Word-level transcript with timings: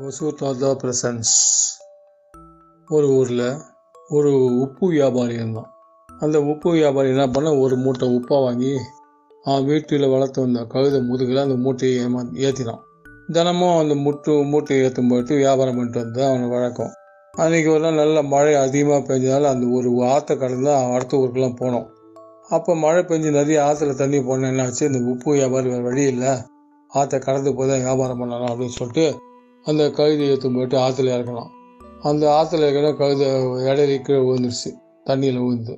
ஒசூர் 0.00 0.34
தாத்தா 0.34 0.70
பிரசன்ஸ். 0.82 1.32
ஒரு 2.88 3.06
ஊரில் 3.08 3.56
ஒரு 4.08 4.30
உப்பு 4.44 4.88
வியாபாரி 4.88 5.34
இருந்தான். 5.34 5.70
அந்த 6.18 6.42
உப்பு 6.42 6.70
வியாபாரி 6.70 7.08
என்ன 7.08 7.26
பண்ண 7.28 7.56
ஒரு 7.56 7.76
மூட்டை 7.76 8.08
உப்பாக 8.16 8.40
வாங்கி 8.44 8.72
அவன் 9.44 9.64
வீட்டில் 9.64 10.08
வளர்த்து 10.08 10.40
வந்த 10.40 10.60
கழுத 10.74 11.06
முதுகில் 11.06 11.36
அந்த 11.36 11.54
மூட்டையை 11.54 12.06
ஏமா 12.06 12.22
ஏற்றினான் 12.46 12.82
தினமும் 13.32 13.78
அந்த 13.78 13.94
முட்டு 13.94 14.32
மூட்டையை 14.48 14.86
ஏற்றும் 14.86 15.08
போயிட்டு 15.08 15.34
வியாபாரம் 15.36 15.74
பண்ணிட்டு 15.74 16.00
வந்தது 16.00 16.26
அவன் 16.28 16.48
வழக்கம். 16.48 16.92
அன்றைக்கி 17.38 17.68
ஒரு 17.70 17.80
நாள் 17.80 17.94
நல்ல 17.94 18.22
மழை 18.22 18.54
அதிகமாக 18.54 19.00
பெஞ்சதால் 19.08 19.50
அந்த 19.52 19.66
ஒரு 19.66 20.08
ஆற்றை 20.08 20.38
கடந்து 20.38 20.72
அடுத்த 20.74 21.16
ஊருக்கெல்லாம் 21.16 21.60
போனோம் 21.60 21.88
அப்போ 22.48 22.76
மழை 22.76 23.02
பெஞ்சு 23.02 23.30
நிறைய 23.30 23.58
ஆற்றுல 23.62 23.94
தண்ணி 23.94 24.20
போன 24.22 24.50
என்னாச்சு? 24.50 24.82
இந்த 24.82 24.98
உப்பு 24.98 25.30
வியாபாரி 25.32 25.68
வேறு 25.68 25.82
வழி 25.82 26.02
இல்லை. 26.02 26.32
ஆற்றை 26.92 27.20
கடந்து 27.20 27.54
போய் 27.54 27.68
தான் 27.68 27.82
வியாபாரம் 27.82 28.18
பண்ணலாம் 28.18 28.50
அப்படின்னு 28.50 28.68
சொல்லிட்டு 28.68 29.04
அந்த 29.66 29.90
கழுதை 29.90 30.28
ஏற்றும் 30.28 30.54
போயிட்டு 30.54 30.76
ஆற்றுல 30.78 31.14
இறக்கலாம் 31.16 31.50
அந்த 32.02 32.26
ஆற்றுல 32.28 32.62
இருக்கிற 32.62 32.92
கழுதை 32.92 33.26
இடையில 33.68 34.02
கீழே 34.02 34.20
விழுந்துருச்சு. 34.20 34.70
தண்ணியில் 35.06 35.42
விழுந்து. 35.42 35.74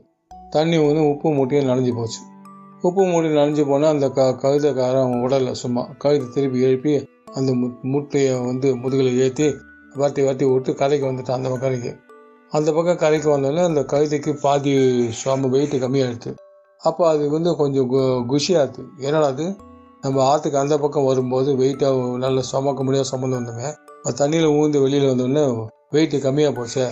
தண்ணி 0.51 0.79
வந்து 0.79 1.09
உப்பு 1.09 1.33
மூட்டையும் 1.33 1.69
நனைஞ்சு 1.69 1.95
போச்சு. 1.95 2.21
உப்பு 2.83 3.03
மூட்டி 3.03 3.29
நனைஞ்சு 3.33 3.67
போனால் 3.67 3.91
அந்த 3.91 4.11
க 4.11 4.39
கழுதைக்காரன் 4.43 5.23
உடலில் 5.23 5.55
சும்மா 5.55 5.89
கழுதை 5.99 6.29
திருப்பி 6.29 6.61
எழுப்பி 6.61 6.93
அந்த 7.35 7.55
மு 7.55 7.67
முட்டையை 7.83 8.41
வந்து 8.41 8.77
முதுகில் 8.77 9.19
ஏற்றி 9.19 9.47
வாட்டி 9.95 10.23
வாட்டி 10.23 10.45
விட்டு 10.45 10.75
கரைக்கு 10.75 11.07
வந்துட்டான் 11.07 11.39
அந்த 11.39 11.49
பக்கம் 11.49 11.61
கரைக்கு 11.61 11.93
அந்த 12.53 12.73
பக்கம் 12.73 12.97
கரைக்கு 12.97 13.37
வந்தோடனே 13.37 13.65
அந்த 13.65 13.81
கழுதைக்கு 13.83 14.33
பாதி 14.41 14.73
சுவாமி 15.11 15.49
வெயிட்டு 15.49 15.79
கம்மியாகிடுது 15.79 16.33
அப்போ 16.81 17.09
அது 17.09 17.31
வந்து 17.31 17.57
கொஞ்சம் 17.57 17.91
கு 17.91 18.01
குஷியாகுது 18.31 18.83
என்னடா 18.99 19.27
அது? 19.27 19.47
நம்ம 20.05 20.23
ஆற்றுக்கு 20.23 20.59
அந்த 20.59 20.79
பக்கம் 20.79 21.05
வரும்போது 21.05 21.57
வெயிட்டாக 21.57 22.19
நல்லா 22.19 22.41
சுமக்க 22.41 22.83
முடியாத 22.83 23.09
சுமந்து 23.09 23.37
வந்தோமே 23.37 23.69
அது 24.05 24.17
தண்ணியில் 24.19 24.47
ஊந்து 24.47 24.81
வெளியில் 24.81 25.11
வந்தோடனே 25.11 25.43
வெயிட்டு 25.91 26.19
கம்மியாக 26.19 26.53
போச்சே 26.59 26.87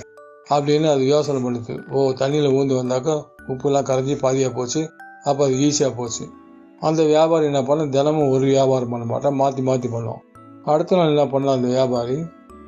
அப்படின்னு 0.51 0.89
அது 0.89 1.03
யோசனை 1.05 1.41
பண்ணுது 1.43 1.75
ஓ 1.93 2.13
தண்ணியில் 2.13 2.53
ஊந்து 2.53 2.75
வந்தாக்கா 2.83 3.15
உப்புலாம் 3.49 3.83
கரைஞ்சி 3.83 4.17
பாதியாக 4.23 4.55
போச்சு 4.55 4.89
அப்போ 5.25 5.45
அது 5.45 5.55
ஈஸியாக 5.55 5.97
போச்சு. 5.97 6.25
அந்த 6.81 7.05
வியாபாரி 7.05 7.47
என்ன 7.47 7.63
பண்ண 7.63 7.87
தினமும் 7.87 8.29
ஒரு 8.29 8.45
வியாபாரம் 8.45 8.89
பண்ண 8.89 9.05
மாட்டேன் 9.05 9.35
மாற்றி 9.35 9.63
மாற்றி 9.63 9.89
பண்ணுவோம் 9.89 10.23
அடுத்த 10.65 10.97
நாள் 10.97 11.09
என்ன 11.09 11.27
பண்ணலாம் 11.27 11.57
அந்த 11.57 11.69
வியாபாரி 11.69 12.17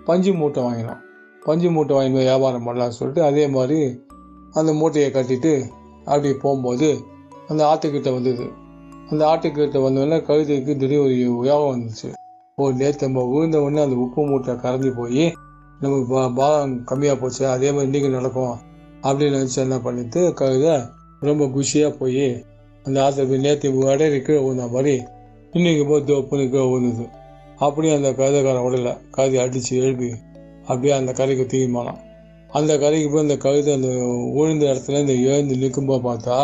பஞ்சு 0.04 0.32
மூட்டை 0.32 0.62
வாங்கினோம் 0.62 1.00
பஞ்சு 1.42 1.70
மூட்டை 1.70 1.94
வாங்கி 1.96 2.12
போய் 2.12 2.24
வியாபாரம் 2.24 2.66
பண்ணலாம்னு 2.66 2.90
சொல்லிட்டு 2.90 3.22
அதே 3.22 3.46
மாதிரி 3.46 3.78
அந்த 4.54 4.72
மூட்டையை 4.72 5.10
கட்டிட்டு 5.10 5.52
அப்படி 6.04 6.34
போகும்போது 6.34 6.88
அந்த 7.48 7.66
ஆற்றுக்கிட்ட 7.66 8.12
வந்தது. 8.14 8.46
அந்த 9.12 9.24
ஆட்டுக்கிட்ட 9.30 9.78
வந்தோடனே 9.84 10.18
கழுதைக்கு 10.26 10.72
திடீர் 10.80 11.02
ஒரு 11.04 11.16
யோகம் 11.48 11.72
வந்துச்சு. 11.72 12.08
ஓ 12.58 12.70
நேற்று 12.70 13.06
நம்ம 13.06 13.24
விழுந்த 13.32 13.56
உடனே 13.62 13.80
அந்த 13.82 13.96
உப்பு 13.96 14.22
மூட்டை 14.26 14.52
கரைஞ்சி 14.54 14.90
போய் 14.96 15.24
நமக்கு 15.80 16.06
பா 16.14 16.22
பாலம் 16.28 16.72
கம்மியாக 16.90 17.16
போச்சு 17.20 17.42
அதே 17.48 17.72
மாதிரி 17.72 17.86
இன்றைக்கி 17.88 18.10
நடக்கும் 18.10 18.54
அப்படின்னு 19.02 19.36
நினச்சி 19.36 19.56
என்ன 19.56 19.78
பண்ணிட்டு 19.78 20.20
கழுதை 20.34 20.74
ரொம்ப 21.20 21.44
குஷியாக 21.46 21.90
போய் 21.98 22.26
அந்த 22.84 22.96
ஆற்றை 23.04 23.38
நேற்று 23.38 23.72
இடையில 23.72 24.22
கீழே 24.22 24.40
விழுந்த 24.44 24.66
மாதிரி 24.66 24.94
இன்றைக்கி 25.52 25.82
போய் 25.88 26.08
தோப்புன்னு 26.10 26.48
கீழே 26.50 26.64
விழுந்தது. 26.72 27.06
அப்படியே 27.58 27.94
அந்த 27.94 28.10
கழுதைக்காரன் 28.12 28.66
உடல 28.68 28.92
கழுதை 29.10 29.38
அடித்து 29.40 29.76
எழுப்பி 29.76 30.10
அப்படியே 30.64 30.94
அந்த 30.96 31.12
கரைக்கு 31.12 31.46
தீர்மானம் 31.46 32.00
அந்த 32.50 32.72
கரைக்கு 32.78 33.08
போய் 33.10 33.26
அந்த 33.26 33.36
கழுதை 33.36 33.72
அந்த 33.74 33.90
விழுந்த 34.36 34.64
இடத்துல 34.72 35.00
இந்த 35.00 35.12
எழுந்து 35.12 35.56
நிற்கும்போது 35.56 36.02
பார்த்தா 36.08 36.38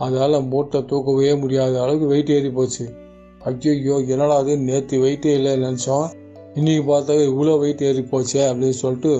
அதால் 0.00 0.46
மூட்டை 0.52 0.78
தூக்கவே 0.84 1.32
முடியாத 1.34 1.74
அளவுக்கு 1.82 2.06
வெயிட் 2.06 2.30
ஏறி 2.30 2.50
போச்சு. 2.50 2.84
ஐயோ 3.44 3.96
என்னடா 4.12 4.36
அது 4.36 4.52
நேற்று 4.68 4.96
வெயிட்டே 5.04 5.32
இல்லை 5.38 5.52
நினச்சோம். 5.64 6.06
இன்றைக்கி 6.54 6.82
பார்த்தா 6.90 7.16
இவ்வளோ 7.30 7.54
வெயிட் 7.58 7.82
ஏறி 7.88 8.02
போச்சே 8.12 8.40
அப்படின்னு 8.50 8.78
சொல்லிட்டு 8.82 9.12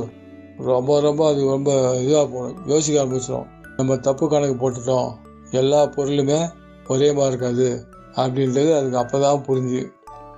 ரொம்ப 0.71 1.00
ரொம்ப 1.00 1.22
அது 1.28 1.43
ரொம்ப 1.47 1.72
இதாக 2.05 2.25
போகணும் 2.32 2.59
யோசிக்க 2.66 3.03
ஆரம்பிச்சிடும் 3.03 3.49
நம்ம 3.77 3.97
தப்பு 4.06 4.25
கணக்கு 4.28 4.56
போட்டுட்டோம். 4.62 5.10
எல்லா 5.50 5.81
பொருளுமே 5.97 6.41
ஒரே 6.87 7.09
மாதிரி 7.12 7.31
இருக்காது 7.32 7.69
அப்படின்றது 8.15 8.71
அதுக்கு 8.78 8.97
அப்போ 8.97 9.19
தான் 9.19 9.44
புரிஞ்சு 9.49 9.82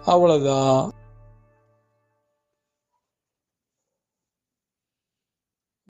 அவ்வளோதான் 0.05 0.77